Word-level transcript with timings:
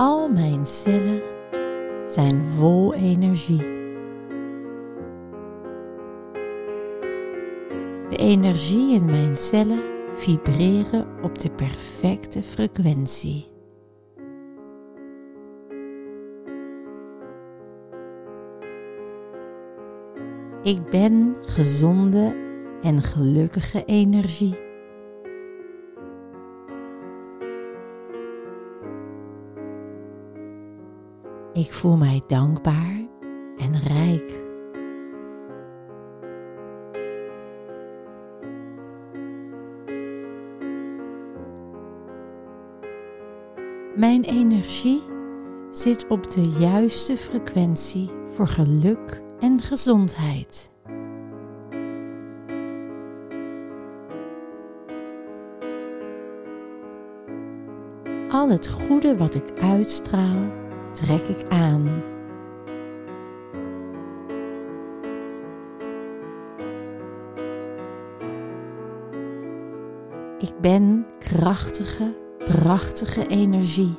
Al 0.00 0.28
mijn 0.28 0.66
cellen 0.66 1.22
zijn 2.06 2.46
vol 2.46 2.94
energie. 2.94 3.62
De 8.08 8.16
energie 8.16 8.94
in 8.94 9.04
mijn 9.04 9.36
cellen 9.36 9.82
vibreren 10.14 11.06
op 11.22 11.38
de 11.38 11.50
perfecte 11.50 12.42
frequentie. 12.42 13.48
Ik 20.62 20.90
ben 20.90 21.36
gezonde 21.40 22.36
en 22.82 23.02
gelukkige 23.02 23.84
energie. 23.84 24.69
Ik 31.52 31.72
voel 31.72 31.96
mij 31.96 32.22
dankbaar 32.26 33.08
en 33.56 33.78
rijk. 33.78 34.38
Mijn 43.96 44.22
energie 44.22 45.02
zit 45.70 46.06
op 46.08 46.30
de 46.30 46.48
juiste 46.58 47.16
frequentie 47.16 48.10
voor 48.32 48.48
geluk 48.48 49.22
en 49.40 49.60
gezondheid. 49.60 50.70
Al 58.30 58.48
het 58.48 58.68
goede 58.68 59.16
wat 59.16 59.34
ik 59.34 59.60
uitstraal, 59.60 60.59
trek 60.92 61.22
ik 61.22 61.48
aan. 61.48 62.02
Ik 70.38 70.60
ben 70.60 71.06
krachtige, 71.18 72.14
prachtige 72.38 73.26
energie. 73.26 73.96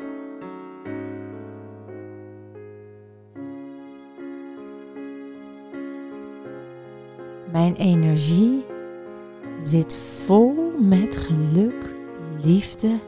Mijn 7.52 7.76
energie 7.76 8.66
zit 9.58 9.98
vol 9.98 10.72
met 10.80 11.18
geluk, 11.18 11.94
liefde 12.44 13.00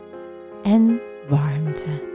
en 0.63 1.01
warmte. 1.29 2.12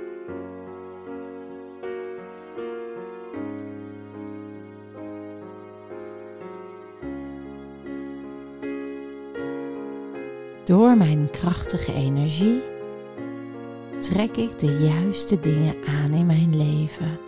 Door 10.69 10.97
mijn 10.97 11.30
krachtige 11.30 11.92
energie 11.94 12.62
trek 13.98 14.36
ik 14.36 14.58
de 14.58 14.77
juiste 14.77 15.41
dingen 15.41 15.75
aan 15.86 16.12
in 16.12 16.27
mijn 16.27 16.56
leven. 16.56 17.19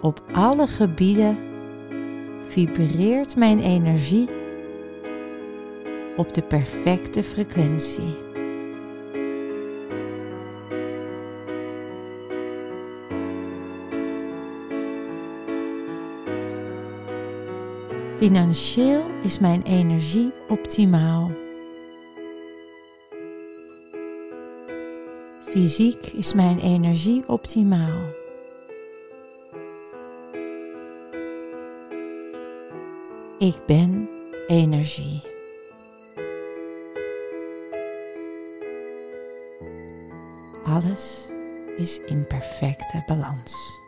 Op 0.00 0.22
alle 0.32 0.66
gebieden 0.66 1.38
vibreert 2.46 3.36
mijn 3.36 3.60
energie 3.60 4.28
op 6.16 6.32
de 6.32 6.42
perfecte 6.42 7.22
frequentie. 7.22 8.25
Financieel 18.16 19.04
is 19.22 19.38
mijn 19.38 19.62
energie 19.62 20.32
optimaal. 20.48 21.30
Fysiek 25.46 26.06
is 26.06 26.34
mijn 26.34 26.58
energie 26.58 27.28
optimaal. 27.28 28.00
Ik 33.38 33.56
ben 33.66 34.08
energie. 34.46 35.22
Alles 40.64 41.28
is 41.76 42.00
in 42.06 42.26
perfecte 42.26 43.02
balans. 43.06 43.84